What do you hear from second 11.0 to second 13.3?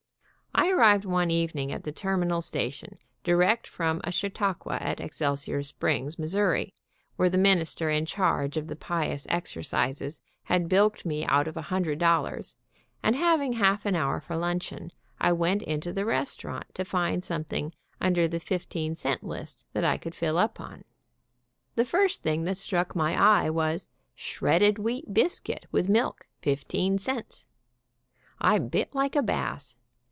me out of a hundred dol lars, and